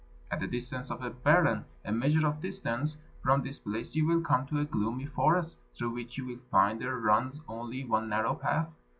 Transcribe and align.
At 0.31 0.39
the 0.39 0.47
distance 0.47 0.89
of 0.89 1.03
a 1.03 1.11
berren 1.11 1.65
(a 1.85 1.91
measure 1.91 2.25
of 2.25 2.41
distance) 2.41 2.97
from 3.21 3.43
this 3.43 3.59
place 3.59 3.95
you 3.95 4.07
will 4.07 4.21
come 4.21 4.47
to 4.47 4.59
a 4.59 4.65
gloomy 4.65 5.05
forest, 5.05 5.59
through 5.75 5.91
which 5.91 6.17
you 6.17 6.25
will 6.25 6.39
find 6.49 6.81
there 6.81 6.97
runs 6.97 7.39
only 7.47 7.83
one 7.83 8.09
narrow 8.09 8.33
path. 8.33 8.77